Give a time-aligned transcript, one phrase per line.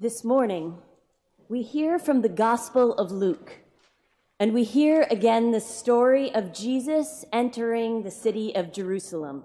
[0.00, 0.78] This morning,
[1.48, 3.60] we hear from the Gospel of Luke,
[4.40, 9.44] and we hear again the story of Jesus entering the city of Jerusalem.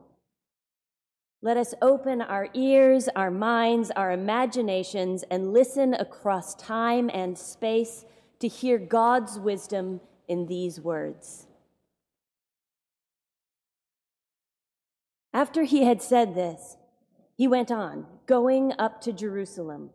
[1.43, 8.05] Let us open our ears, our minds, our imaginations, and listen across time and space
[8.39, 11.45] to hear God's wisdom in these words.
[15.31, 16.75] After he had said this,
[17.37, 19.91] he went on, going up to Jerusalem.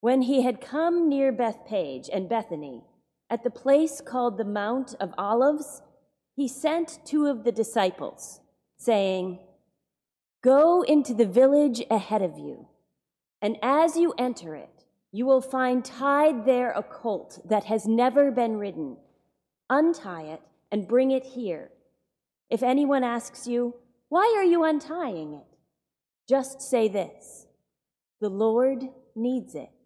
[0.00, 2.84] When he had come near Bethphage and Bethany,
[3.28, 5.82] at the place called the Mount of Olives,
[6.34, 8.40] he sent two of the disciples,
[8.78, 9.40] saying,
[10.42, 12.66] Go into the village ahead of you,
[13.42, 18.30] and as you enter it, you will find tied there a colt that has never
[18.30, 18.96] been ridden.
[19.68, 20.40] Untie it
[20.72, 21.70] and bring it here.
[22.48, 23.74] If anyone asks you,
[24.08, 25.58] Why are you untying it?
[26.26, 27.46] Just say this
[28.20, 29.79] The Lord needs it.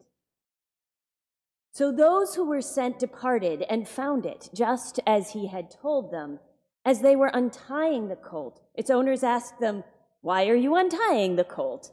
[1.75, 6.39] So those who were sent departed and found it just as he had told them.
[6.85, 9.83] As they were untying the colt, its owners asked them,
[10.21, 11.91] Why are you untying the colt?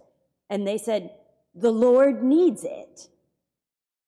[0.51, 1.09] And they said,
[1.55, 3.07] The Lord needs it.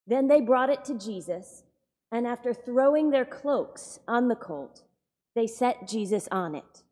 [0.06, 1.64] Then they brought it to Jesus,
[2.12, 4.84] and after throwing their cloaks on the colt,
[5.34, 6.84] they set Jesus on it.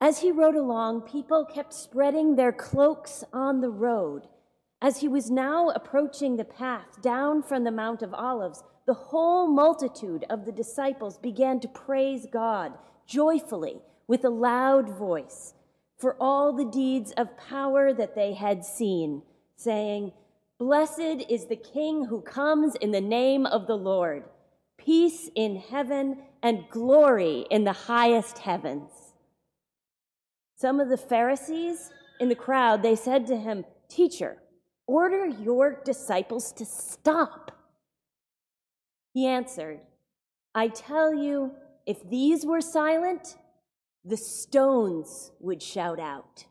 [0.00, 4.28] As he rode along, people kept spreading their cloaks on the road.
[4.82, 9.46] As he was now approaching the path down from the Mount of Olives, the whole
[9.46, 12.72] multitude of the disciples began to praise God
[13.06, 15.54] joyfully with a loud voice
[15.98, 19.22] for all the deeds of power that they had seen,
[19.54, 20.12] saying,
[20.58, 24.24] Blessed is the King who comes in the name of the Lord,
[24.78, 28.90] peace in heaven and glory in the highest heavens.
[30.56, 34.38] Some of the Pharisees in the crowd, they said to him, Teacher,
[34.90, 37.52] Order your disciples to stop.
[39.14, 39.78] He answered,
[40.52, 41.52] I tell you,
[41.86, 43.36] if these were silent,
[44.04, 46.44] the stones would shout out.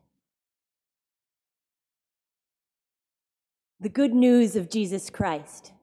[3.82, 5.74] The good news of Jesus Christ.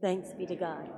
[0.00, 0.90] Thanks be to God.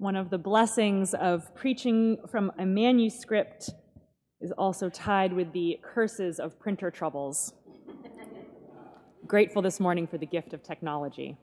[0.00, 3.68] One of the blessings of preaching from a manuscript
[4.40, 7.52] is also tied with the curses of printer troubles.
[9.26, 11.36] Grateful this morning for the gift of technology.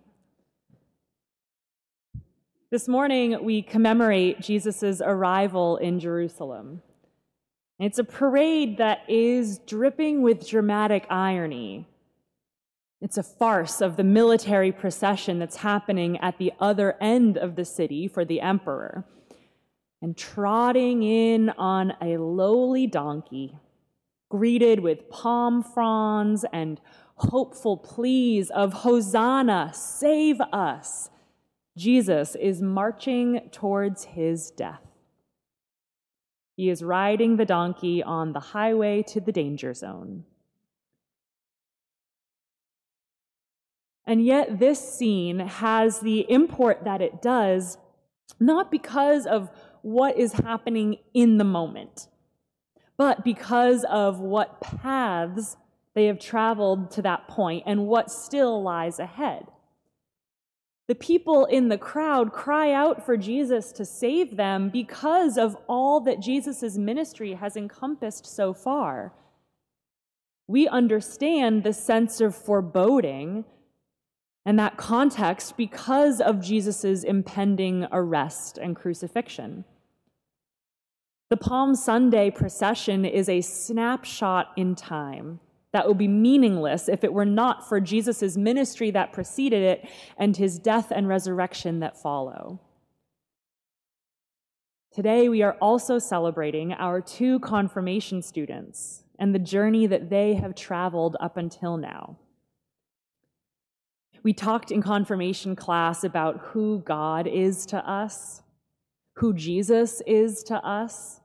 [2.72, 6.82] This morning, we commemorate Jesus' arrival in Jerusalem.
[7.80, 11.86] It's a parade that is dripping with dramatic irony
[13.00, 17.66] it's a farce of the military procession that's happening at the other end of the
[17.66, 19.06] city for the emperor.
[20.02, 23.58] And trotting in on a lowly donkey,
[24.30, 26.82] greeted with palm fronds and
[27.16, 31.10] hopeful pleas of Hosanna, save us,
[31.78, 34.82] Jesus is marching towards his death.
[36.56, 40.24] He is riding the donkey on the highway to the danger zone.
[44.08, 47.78] And yet, this scene has the import that it does,
[48.40, 49.52] not because of
[49.82, 52.08] what is happening in the moment,
[52.96, 55.58] but because of what paths
[55.94, 59.48] they have traveled to that point and what still lies ahead.
[60.88, 66.00] The people in the crowd cry out for Jesus to save them because of all
[66.02, 69.12] that Jesus' ministry has encompassed so far.
[70.48, 73.44] We understand the sense of foreboding
[74.48, 79.66] and that context because of Jesus' impending arrest and crucifixion.
[81.30, 85.42] The Palm Sunday procession is a snapshot in time
[85.74, 90.38] that would be meaningless if it were not for Jesus' ministry that preceded it and
[90.38, 92.62] his death and resurrection that follow.
[94.94, 100.56] Today, we are also celebrating our two confirmation students and the journey that they have
[100.56, 102.18] traveled up until now.
[104.28, 108.42] We talked in confirmation class about who God is to us,
[109.14, 111.22] who Jesus is to us.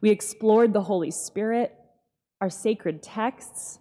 [0.00, 1.76] We explored the Holy Spirit,
[2.40, 3.80] our sacred texts.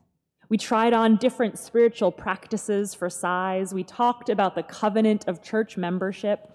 [0.49, 3.73] We tried on different spiritual practices for size.
[3.73, 6.51] We talked about the covenant of church membership.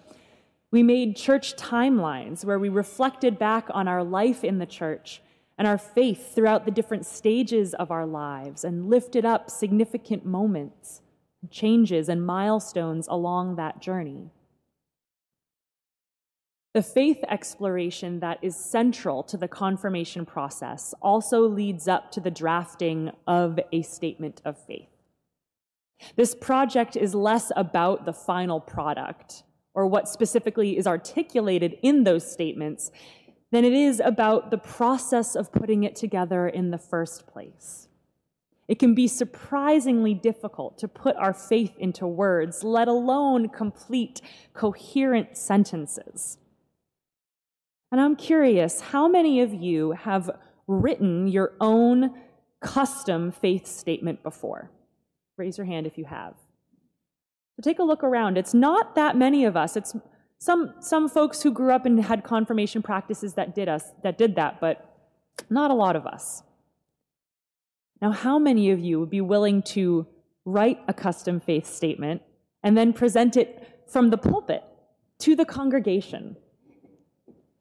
[0.69, 5.23] We made church timelines where we reflected back on our life in the church
[5.57, 11.01] and our faith throughout the different stages of our lives and lifted up significant moments.
[11.49, 14.31] Changes, and milestones along that journey.
[16.73, 22.29] The faith exploration that is central to the confirmation process also leads up to the
[22.29, 24.89] drafting of a statement of faith.
[26.15, 29.43] This project is less about the final product
[29.73, 32.91] or what specifically is articulated in those statements
[33.51, 37.87] than it is about the process of putting it together in the first place.
[38.67, 44.21] It can be surprisingly difficult to put our faith into words, let alone complete,
[44.53, 46.37] coherent sentences.
[47.91, 50.29] And I'm curious, how many of you have
[50.67, 52.13] written your own
[52.59, 54.69] custom faith statement before?
[55.37, 56.33] Raise your hand if you have.
[57.55, 58.37] So take a look around.
[58.37, 59.77] It's not that many of us.
[59.77, 59.95] It's
[60.39, 64.35] some, some folks who grew up and had confirmation practices that did us that did
[64.35, 64.93] that, but
[65.49, 66.43] not a lot of us.
[68.01, 70.05] Now, how many of you would be willing to
[70.45, 72.21] write a custom faith statement
[72.63, 74.63] and then present it from the pulpit
[75.19, 76.37] to the congregation?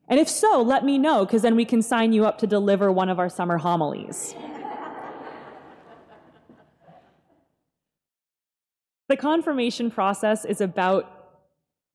[0.09, 2.93] And if so, let me know, because then we can sign you up to deliver
[2.93, 4.37] one of our summer homilies.
[9.09, 11.13] the confirmation process is about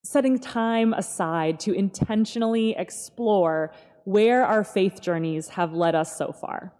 [0.03, 3.71] setting time aside to intentionally explore
[4.03, 6.73] where our faith journeys have led us so far,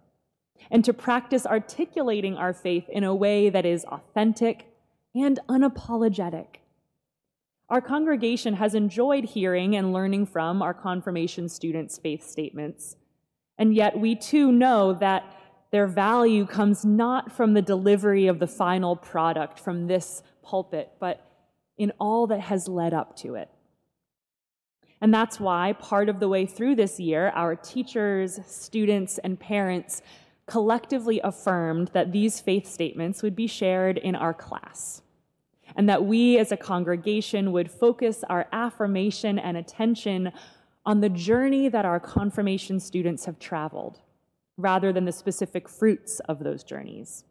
[0.70, 4.66] and to practice articulating our faith in a way that is authentic
[5.14, 6.56] and unapologetic.
[7.68, 12.96] Our congregation has enjoyed hearing and learning from our confirmation students' faith statements,
[13.56, 15.24] and yet we too know that
[15.70, 21.26] their value comes not from the delivery of the final product from this pulpit, but
[21.78, 23.48] in all that has led up to it.
[25.00, 30.02] And that's why, part of the way through this year, our teachers, students, and parents
[30.52, 35.00] collectively affirmed that these faith statements would be shared in our class
[35.74, 40.30] and that we as a congregation would focus our affirmation and attention
[40.84, 44.00] on the journey that our confirmation students have traveled,
[44.58, 47.24] rather than the specific fruits of those journeys.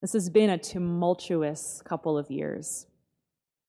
[0.00, 2.86] This has been a tumultuous couple of years.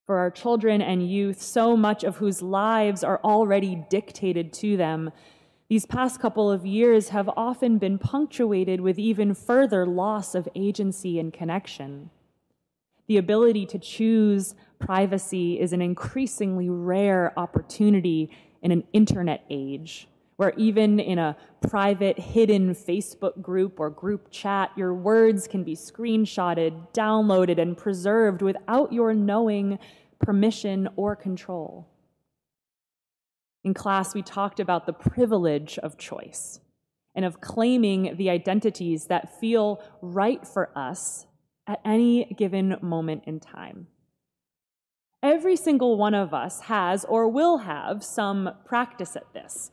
[0.06, 5.12] For our children and youth, so much of whose lives are already dictated to them,
[5.68, 11.18] these past couple of years have often been punctuated with even further loss of agency
[11.20, 12.12] and connection.
[13.08, 18.30] The ability to choose privacy is an increasingly rare opportunity
[18.62, 21.36] in an internet age, where even in a
[21.68, 28.44] private, hidden Facebook group or group chat, your words can be screenshotted, downloaded, and preserved
[28.44, 29.80] without your knowing,
[30.20, 31.88] permission, or control.
[33.66, 36.60] In class, we talked about the privilege of choice
[37.16, 41.26] and of claiming the identities that feel right for us
[41.66, 43.88] at any given moment in time.
[45.24, 49.72] Every single one of us has or will have some practice at this.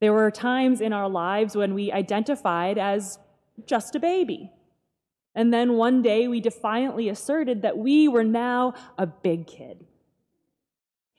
[0.00, 3.18] There were times in our lives when we identified as
[3.66, 4.50] just a baby.
[5.34, 9.84] And then one day we defiantly asserted that we were now a big kid.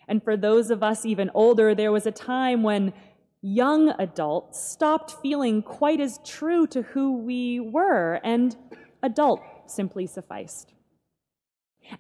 [0.08, 2.94] And for those of us even older, there was a time when
[3.42, 8.56] young adults stopped feeling quite as true to who we were, and
[9.02, 10.74] adult simply sufficed.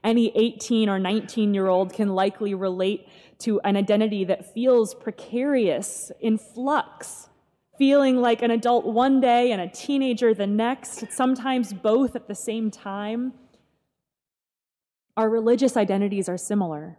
[0.03, 3.07] Any 18 or 19 year old can likely relate
[3.39, 7.29] to an identity that feels precarious, in flux,
[7.77, 12.35] feeling like an adult one day and a teenager the next, sometimes both at the
[12.35, 13.33] same time.
[15.17, 16.97] Our religious identities are similar.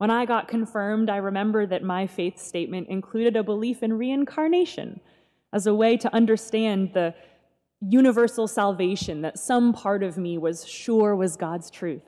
[0.00, 4.98] When I got confirmed, I remember that my faith statement included a belief in reincarnation
[5.52, 7.14] as a way to understand the
[7.82, 12.00] universal salvation that some part of me was sure was God's truth,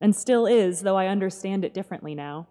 [0.00, 2.46] and still is, though I understand it differently now.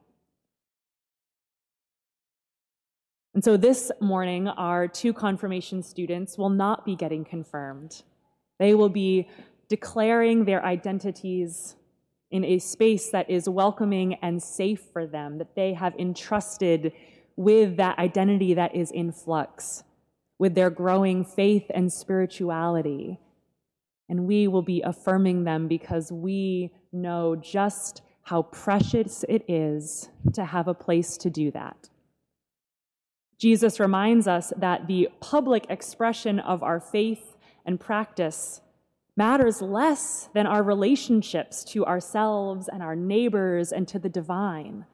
[3.36, 8.04] And so this morning, our two confirmation students will not be getting confirmed.
[8.60, 9.30] They will be
[9.70, 11.77] declaring their identities
[12.32, 16.92] in a space that is welcoming and safe for them, that they have entrusted
[17.36, 19.84] with that identity that is in flux
[20.40, 23.20] with their growing faith and spirituality.
[24.10, 30.46] And we will be affirming them because we know just how precious it is to
[30.46, 31.90] have a place to do that.
[33.40, 38.62] Jesus reminds us that the public expression of our faith and practice
[39.18, 44.86] matters less than our relationships to ourselves and our neighbors and to the divine.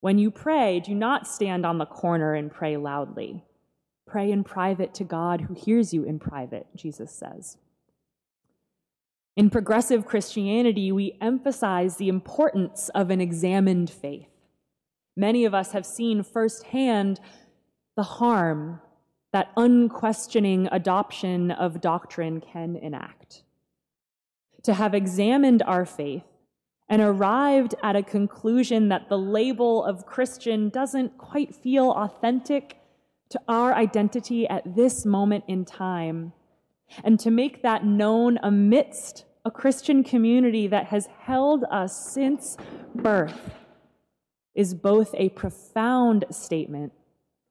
[0.00, 3.44] When you pray, do not stand on the corner and pray loudly.
[4.06, 7.58] Pray in private to God who hears you in private, Jesus says.
[9.36, 14.30] In progressive Christianity, we emphasize the importance of an examined faith.
[15.16, 17.20] Many of us have seen firsthand
[17.96, 18.80] the harm
[19.32, 23.42] that unquestioning adoption of doctrine can enact.
[24.64, 26.24] To have examined our faith
[26.88, 32.78] and arrived at a conclusion that the label of Christian doesn't quite feel authentic
[33.30, 36.32] to our identity at this moment in time,
[37.04, 42.56] and to make that known amidst a Christian community that has held us since
[42.94, 43.54] birth
[44.54, 46.92] is both a profound statement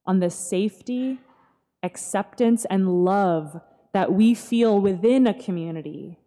[0.05, 1.19] on the safety,
[1.83, 3.61] acceptance, and love
[3.93, 6.19] that we feel within a community.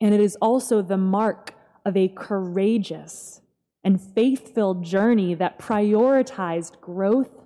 [0.00, 3.40] And it is also the mark of a courageous
[3.82, 7.44] and faith filled journey that prioritized growth,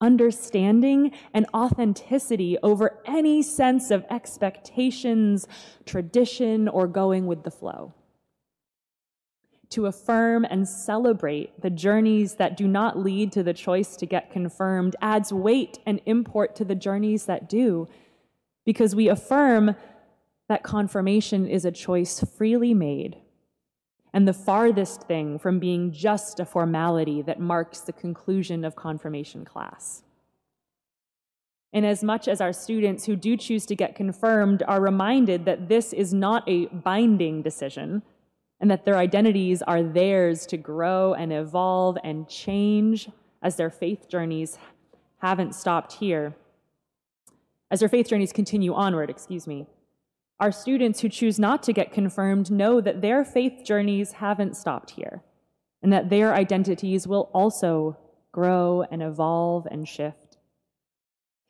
[0.00, 5.46] understanding, and authenticity over any sense of expectations,
[5.84, 7.94] tradition, or going with the flow.
[9.70, 14.32] To affirm and celebrate the journeys that do not lead to the choice to get
[14.32, 17.88] confirmed adds weight and import to the journeys that do,
[18.66, 19.76] because we affirm
[20.48, 23.16] that confirmation is a choice freely made
[24.12, 29.44] and the farthest thing from being just a formality that marks the conclusion of confirmation
[29.44, 30.02] class.
[31.72, 36.12] Inasmuch as our students who do choose to get confirmed are reminded that this is
[36.12, 38.02] not a binding decision
[38.60, 43.08] and that their identities are theirs to grow and evolve and change
[43.42, 44.58] as their faith journeys
[45.18, 46.34] haven't stopped here,
[47.70, 49.66] as their faith journeys continue onward, excuse me.
[50.38, 54.92] Our students who choose not to get confirmed know that their faith journeys haven't stopped
[54.92, 55.22] here
[55.82, 57.96] and that their identities will also
[58.32, 60.38] grow and evolve and shift.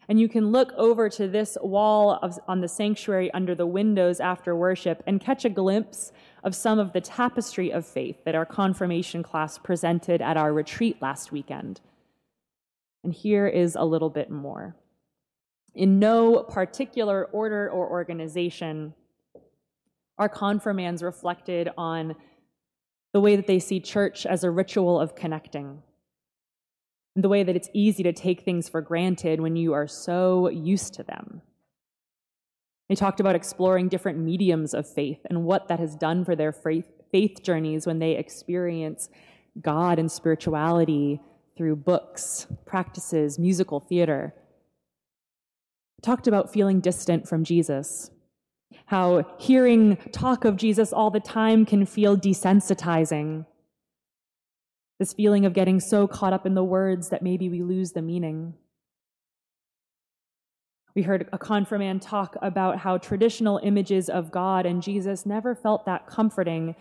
[0.09, 4.19] And you can look over to this wall of, on the sanctuary under the windows
[4.19, 6.11] after worship and catch a glimpse
[6.43, 11.01] of some of the tapestry of faith that our confirmation class presented at our retreat
[11.01, 11.81] last weekend.
[13.05, 14.77] And here is a little bit more
[15.75, 18.95] in no particular order or organization,
[20.19, 22.15] our confirmands reflected on
[23.13, 25.83] the way that they see church as a ritual of connecting,
[27.17, 30.95] the way that it's easy to take things for granted when you are so used
[30.95, 31.43] to them.
[32.91, 36.53] They talked about exploring different mediums of faith and what that has done for their
[36.53, 39.09] faith journeys when they experience
[39.63, 41.21] God and spirituality
[41.57, 44.35] through books, practices, musical theater
[46.03, 48.11] talked about feeling distant from Jesus,
[48.87, 53.47] how hearing talk of Jesus all the time can feel desensitizing.
[54.99, 58.03] This feeling of getting so caught up in the words that maybe we lose the
[58.03, 58.55] meaning.
[60.95, 65.87] We heard a confirmand talk about how traditional images of God and Jesus never felt
[65.87, 66.75] that comforting,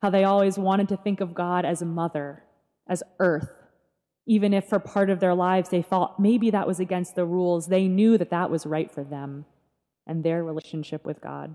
[0.00, 2.44] how they always wanted to think of God as a mother,
[2.88, 3.52] as earth,
[4.26, 7.66] even if for part of their lives they thought maybe that was against the rules,
[7.66, 9.44] they knew that that was right for them
[10.06, 11.54] and their relationship with God.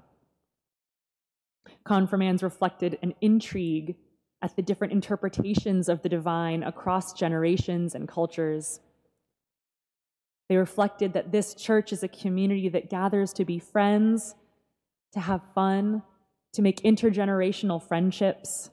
[1.83, 3.95] Confirmands reflected an intrigue
[4.41, 8.79] at the different interpretations of the divine across generations and cultures.
[10.49, 14.35] They reflected that this church is a community that gathers to be friends,
[15.13, 16.03] to have fun,
[16.53, 18.69] to make intergenerational friendships,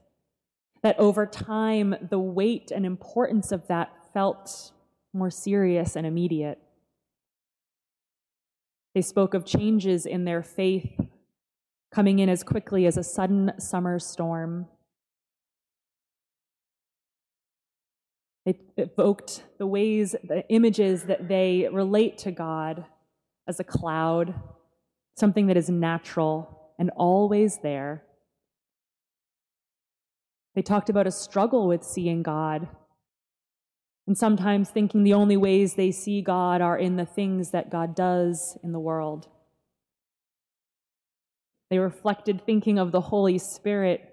[0.83, 4.73] that over time, the weight and importance of that felt
[5.12, 6.59] more serious and immediate.
[8.95, 11.00] They spoke of changes in their faith
[11.90, 14.66] coming in as quickly as a sudden summer storm.
[18.45, 22.85] They evoked the ways, the images that they relate to God
[23.47, 24.35] as a cloud,
[25.17, 28.03] something that is natural and always there.
[30.55, 32.69] They talked about a struggle with seeing God,
[34.07, 37.95] and sometimes thinking the only ways they see God are in the things that God
[37.95, 39.27] does in the world.
[41.71, 44.07] They reflected thinking of the Holy Spirit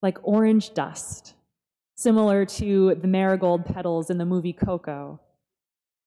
[0.00, 1.34] like orange dust,
[1.96, 5.18] similar to the marigold petals in the movie Coco.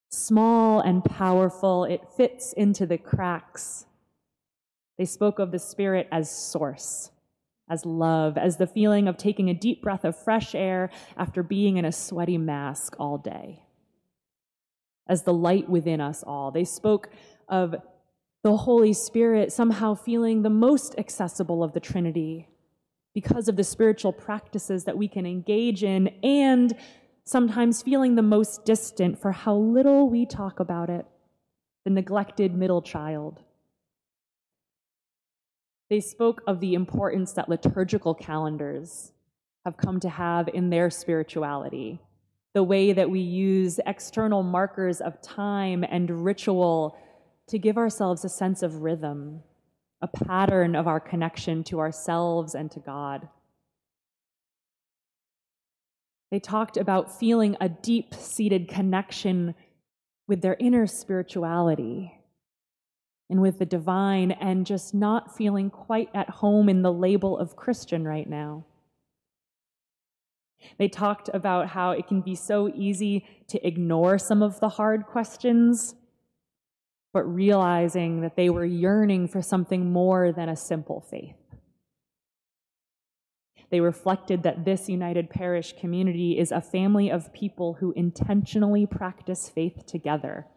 [0.09, 3.85] Small and powerful, it fits into the cracks.
[4.97, 7.11] They spoke of the Spirit as source
[7.69, 11.77] as love, as the feeling of taking a deep breath of fresh air after being
[11.77, 13.61] in a sweaty mask all day,
[15.07, 16.49] as the light within us all.
[16.49, 17.09] They spoke
[17.47, 17.75] of
[18.43, 22.47] the Holy Spirit somehow feeling the most accessible of the Trinity
[23.13, 26.75] because of the spiritual practices that we can engage in, and
[27.23, 31.05] sometimes feeling the most distant for how little we talk about it,
[31.85, 33.39] the neglected middle child.
[35.89, 39.11] They spoke of the importance that liturgical calendars
[39.65, 41.99] have come to have in their spirituality,
[42.53, 46.97] the way that we use external markers of time and ritual
[47.47, 49.41] to give ourselves a sense of rhythm,
[50.01, 53.27] a pattern of our connection to ourselves and to God.
[56.31, 59.55] They talked about feeling a deep seated connection
[60.27, 62.13] with their inner spirituality
[63.31, 67.55] and with the divine, and just not feeling quite at home in the label of
[67.55, 68.65] Christian right now.
[70.79, 75.05] They talked about how it can be so easy to ignore some of the hard
[75.05, 75.93] questions,
[77.19, 81.35] but realizing that they were yearning for something more than a simple faith.
[83.69, 89.49] They reflected that this United Parish community is a family of people who intentionally practice
[89.49, 90.47] faith together,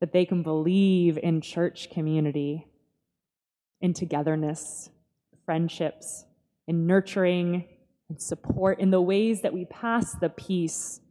[0.00, 2.66] that they can believe in church community,
[3.82, 4.88] in togetherness,
[5.44, 6.24] friendships,
[6.66, 7.66] in nurturing
[8.08, 11.02] and support, in the ways that we pass the peace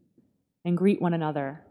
[0.64, 1.65] and greet one another.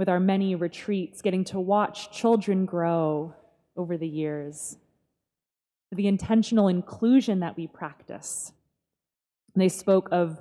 [0.00, 3.34] With our many retreats, getting to watch children grow
[3.76, 4.78] over the years
[5.92, 8.54] the intentional inclusion that we practice.
[9.54, 10.40] They spoke of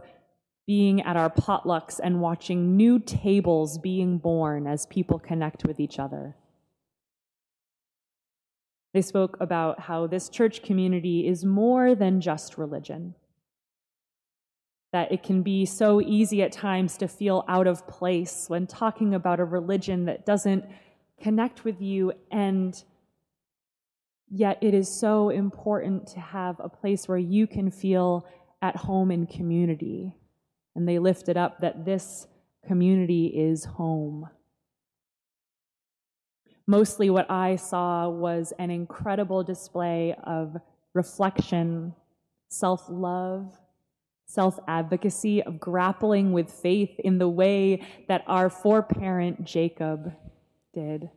[0.65, 5.99] being at our potlucks and watching new tables being born as people connect with each
[5.99, 6.37] other.
[8.93, 13.13] They spoke about how this church community is more than just religion.
[14.91, 19.13] That it can be so easy at times to feel out of place when talking
[19.13, 20.65] about a religion that doesn't
[21.21, 22.81] connect with you and
[24.29, 28.27] Yet it is so important to have a place where you can feel
[28.61, 30.15] at home in community.
[30.75, 32.27] And they lifted up that this
[32.67, 34.29] community is home.
[36.67, 40.55] Mostly what I saw was an incredible display of
[40.93, 41.95] reflection,
[42.49, 43.57] self love,
[44.29, 50.13] self advocacy, of grappling with faith in the way that our foreparent Jacob
[50.71, 51.09] did.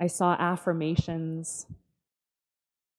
[0.00, 1.66] I saw affirmations.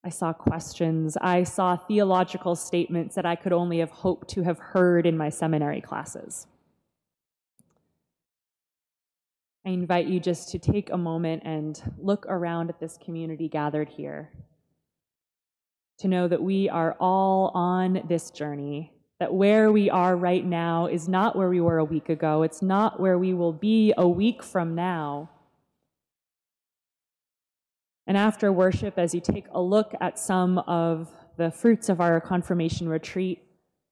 [0.03, 1.17] I saw questions.
[1.19, 5.29] I saw theological statements that I could only have hoped to have heard in my
[5.29, 6.45] seminary classes.
[9.65, 13.89] I invite you just to take a moment and look around at this community gathered
[13.89, 14.29] here.
[15.99, 20.87] To know that we are all on this journey, that where we are right now
[20.87, 24.07] is not where we were a week ago, it's not where we will be a
[24.07, 25.29] week from now.
[28.07, 32.19] And after worship, as you take a look at some of the fruits of our
[32.21, 33.43] confirmation retreat,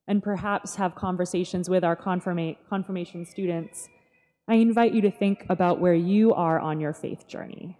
[0.07, 3.89] and perhaps have conversations with our confirma- confirmation students,
[4.47, 7.77] I invite you to think about where you are on your faith journey,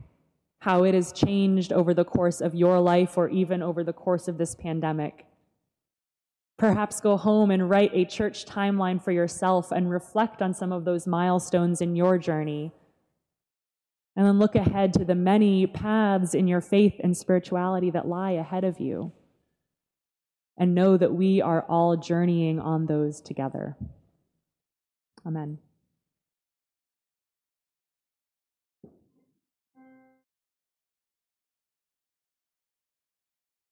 [0.60, 4.28] how it has changed over the course of your life or even over the course
[4.28, 5.26] of this pandemic.
[6.58, 10.86] Perhaps go home and write a church timeline for yourself and reflect on some of
[10.86, 12.72] those milestones in your journey
[14.18, 18.32] and then look ahead to the many paths in your faith and spirituality that lie
[18.32, 19.14] ahead of you.
[20.58, 23.78] And know that we are all journeying on those together.
[25.24, 25.60] Amen.